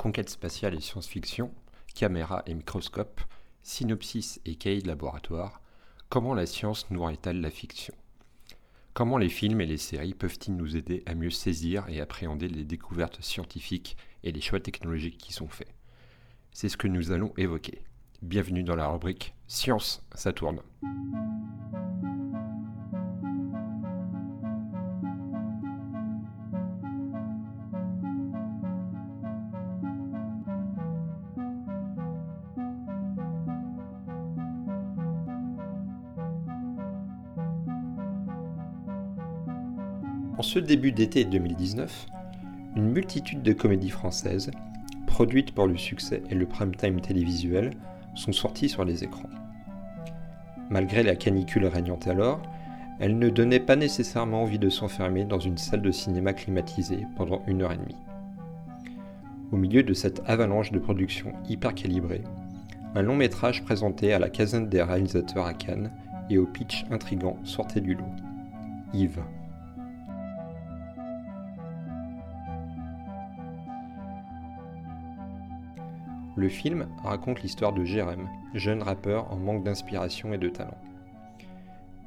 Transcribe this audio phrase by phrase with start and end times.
[0.00, 1.52] Conquête spatiale et science-fiction,
[1.94, 3.20] caméra et microscope,
[3.62, 5.60] synopsis et cahier de laboratoire,
[6.08, 7.92] comment la science nourrit-elle la fiction?
[8.94, 12.64] Comment les films et les séries peuvent-ils nous aider à mieux saisir et appréhender les
[12.64, 15.74] découvertes scientifiques et les choix technologiques qui sont faits?
[16.50, 17.84] C'est ce que nous allons évoquer.
[18.22, 20.62] Bienvenue dans la rubrique Science, ça tourne.
[40.40, 42.06] En ce début d'été 2019,
[42.74, 44.50] une multitude de comédies françaises,
[45.06, 47.72] produites pour le succès et le prime time télévisuel,
[48.14, 49.28] sont sorties sur les écrans.
[50.70, 52.40] Malgré la canicule régnante alors,
[53.00, 57.42] elles ne donnaient pas nécessairement envie de s'enfermer dans une salle de cinéma climatisée pendant
[57.46, 58.00] une heure et demie.
[59.52, 62.24] Au milieu de cette avalanche de production hyper calibrée,
[62.94, 65.92] un long métrage présenté à la caserne des réalisateurs à Cannes
[66.30, 68.08] et au pitch intrigant sortait du lot.
[68.94, 69.20] Yves.
[76.40, 80.80] Le film raconte l'histoire de Jérém, jeune rappeur en manque d'inspiration et de talent.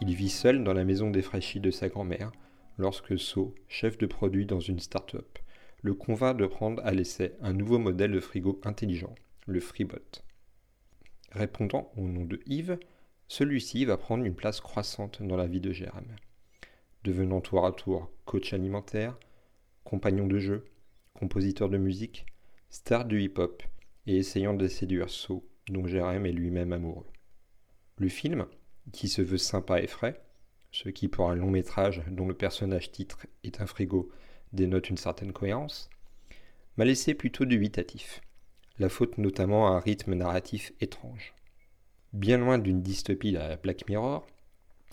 [0.00, 2.30] Il vit seul dans la maison défraîchie de sa grand-mère
[2.78, 5.40] lorsque So, chef de produit dans une start-up,
[5.82, 9.16] le convainc de prendre à l'essai un nouveau modèle de frigo intelligent,
[9.48, 10.22] le FreeBot.
[11.32, 12.78] Répondant au nom de Yves,
[13.26, 16.06] celui-ci va prendre une place croissante dans la vie de Jérém,
[17.02, 19.18] devenant tour à tour coach alimentaire,
[19.82, 20.66] compagnon de jeu,
[21.14, 22.26] compositeur de musique,
[22.70, 23.64] star du hip-hop
[24.06, 27.06] et essayant de séduire So, dont Jérém est lui-même amoureux.
[27.98, 28.46] Le film,
[28.92, 30.20] qui se veut sympa et frais,
[30.72, 34.10] ce qui pour un long métrage dont le personnage titre est un frigo
[34.52, 35.90] dénote une certaine cohérence,
[36.76, 38.20] m'a laissé plutôt dubitatif,
[38.78, 41.34] la faute notamment à un rythme narratif étrange.
[42.12, 44.26] Bien loin d'une dystopie à Black Mirror,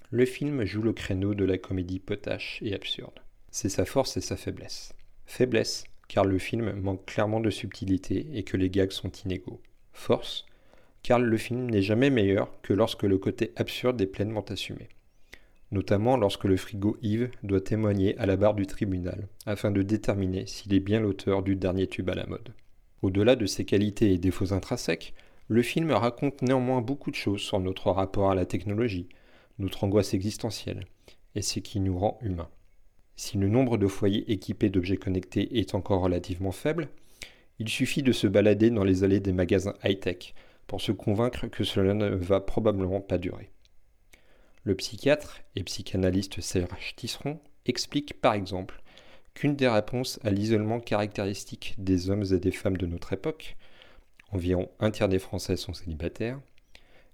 [0.10, 3.20] le film joue le créneau de la comédie potache et absurde.
[3.50, 4.94] C'est sa force et sa faiblesse.
[5.26, 9.62] Faiblesse, car le film manque clairement de subtilité et que les gags sont inégaux.
[9.94, 10.46] Force,
[11.04, 14.90] car le film n'est jamais meilleur que lorsque le côté absurde est pleinement assumé.
[15.72, 20.46] Notamment lorsque le frigo Yves doit témoigner à la barre du tribunal, afin de déterminer
[20.46, 22.54] s'il est bien l'auteur du dernier tube à la mode.
[23.02, 25.14] Au-delà de ses qualités et défauts intrinsèques,
[25.50, 29.10] le film raconte néanmoins beaucoup de choses sur notre rapport à la technologie,
[29.60, 30.86] notre angoisse existentielle,
[31.36, 32.50] et ce qui nous rend humains.
[33.20, 36.88] Si le nombre de foyers équipés d'objets connectés est encore relativement faible,
[37.58, 40.36] il suffit de se balader dans les allées des magasins high-tech
[40.68, 43.50] pour se convaincre que cela ne va probablement pas durer.
[44.64, 48.84] Le psychiatre et psychanalyste Serge Tisseron explique par exemple
[49.34, 53.58] qu'une des réponses à l'isolement caractéristique des hommes et des femmes de notre époque,
[54.32, 56.40] environ un tiers des Français sont célibataires,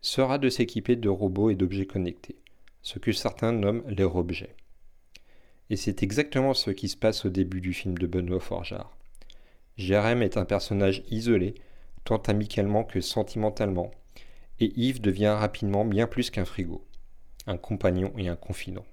[0.02, 2.36] sera de s'équiper de robots et d'objets connectés,
[2.82, 4.58] ce que certains nomment les robjets.
[5.74, 8.96] Et c'est exactement ce qui se passe au début du film de Benoît Forjard.
[9.76, 11.56] Jérém est un personnage isolé,
[12.04, 13.90] tant amicalement que sentimentalement,
[14.60, 16.86] et Yves devient rapidement bien plus qu'un frigo,
[17.48, 18.86] un compagnon et un confident.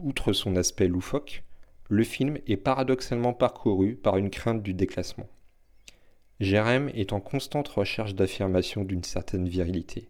[0.00, 1.42] Outre son aspect loufoque,
[1.88, 5.28] le film est paradoxalement parcouru par une crainte du déclassement.
[6.38, 10.08] Jérém est en constante recherche d'affirmation d'une certaine virilité,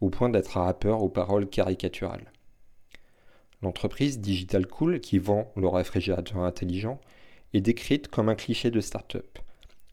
[0.00, 2.32] au point d'être un rappeur aux paroles caricaturales.
[3.64, 7.00] L'entreprise Digital Cool, qui vend le réfrigérateur intelligent,
[7.54, 9.38] est décrite comme un cliché de start-up,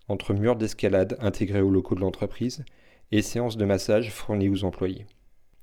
[0.10, 2.66] entre murs d'escalade intégrés aux locaux de l'entreprise
[3.14, 5.06] et séances de massage fournies aux employés.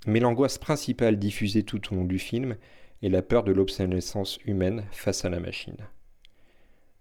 [0.07, 2.57] Mais l'angoisse principale diffusée tout au long du film
[3.03, 5.87] est la peur de l'obsolescence humaine face à la machine.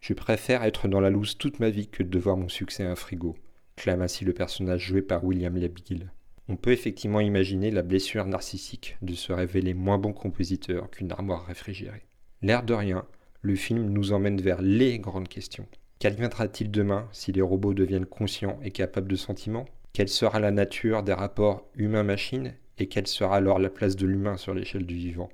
[0.01, 2.91] Je préfère être dans la loose toute ma vie que de voir mon succès à
[2.91, 3.37] un frigo,
[3.77, 6.09] clame ainsi le personnage joué par William Labille
[6.49, 11.45] on peut effectivement imaginer la blessure narcissique de se révéler moins bon compositeur qu'une armoire
[11.45, 12.05] réfrigérée.
[12.41, 13.05] L'air de rien,
[13.41, 15.67] le film nous emmène vers les grandes questions.
[15.99, 19.65] Qu'adviendra-t-il demain si les robots deviennent conscients et capables de sentiments?
[19.93, 24.37] Quelle sera la nature des rapports humain-machine et quelle sera alors la place de l'humain
[24.37, 25.29] sur l'échelle du vivant?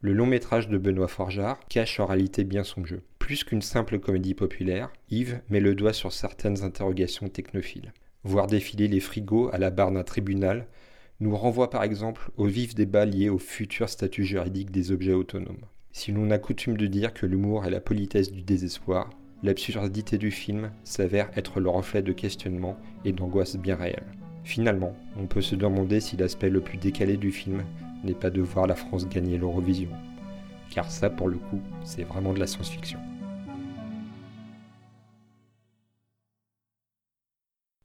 [0.00, 3.02] Le long métrage de Benoît Forjard cache en réalité bien son jeu.
[3.18, 8.88] Plus qu'une simple comédie populaire, Yves met le doigt sur certaines interrogations technophiles voir défiler
[8.88, 10.66] les frigos à la barre d'un tribunal,
[11.20, 15.64] nous renvoie par exemple au vif débat lié au futur statut juridique des objets autonomes.
[15.92, 19.10] Si l'on a coutume de dire que l'humour est la politesse du désespoir,
[19.44, 24.12] l'absurdité du film s'avère être le reflet de questionnements et d'angoisses bien réelles.
[24.42, 27.62] Finalement, on peut se demander si l'aspect le plus décalé du film
[28.02, 29.90] n'est pas de voir la France gagner l'Eurovision.
[30.70, 32.98] Car ça, pour le coup, c'est vraiment de la science-fiction.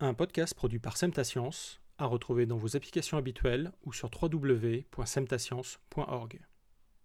[0.01, 6.39] Un podcast produit par Semtascience, à retrouver dans vos applications habituelles ou sur www.semtascience.org.